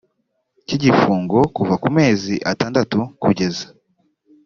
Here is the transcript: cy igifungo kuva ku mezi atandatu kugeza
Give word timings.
cy 0.65 0.73
igifungo 0.77 1.37
kuva 1.55 1.75
ku 1.83 1.87
mezi 1.97 2.33
atandatu 2.51 2.99
kugeza 3.21 3.65